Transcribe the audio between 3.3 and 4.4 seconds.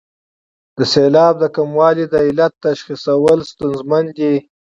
ستونزمن دي.